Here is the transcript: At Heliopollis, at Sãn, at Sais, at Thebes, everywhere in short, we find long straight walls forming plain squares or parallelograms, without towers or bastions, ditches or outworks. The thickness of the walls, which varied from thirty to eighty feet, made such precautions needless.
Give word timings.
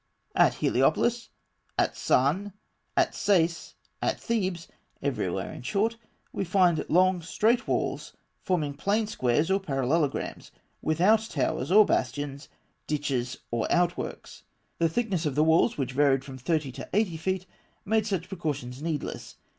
At 0.33 0.53
Heliopollis, 0.55 1.29
at 1.77 1.93
Sãn, 1.93 2.53
at 2.97 3.13
Sais, 3.13 3.75
at 4.01 4.19
Thebes, 4.19 4.67
everywhere 4.99 5.53
in 5.53 5.61
short, 5.61 5.97
we 6.33 6.43
find 6.43 6.83
long 6.89 7.21
straight 7.21 7.67
walls 7.67 8.13
forming 8.41 8.73
plain 8.73 9.05
squares 9.05 9.51
or 9.51 9.59
parallelograms, 9.59 10.49
without 10.81 11.29
towers 11.29 11.71
or 11.71 11.85
bastions, 11.85 12.49
ditches 12.87 13.37
or 13.51 13.71
outworks. 13.71 14.41
The 14.79 14.89
thickness 14.89 15.27
of 15.27 15.35
the 15.35 15.43
walls, 15.43 15.77
which 15.77 15.93
varied 15.93 16.23
from 16.25 16.39
thirty 16.39 16.71
to 16.71 16.89
eighty 16.93 17.15
feet, 17.15 17.45
made 17.85 18.07
such 18.07 18.27
precautions 18.27 18.81
needless. 18.81 19.35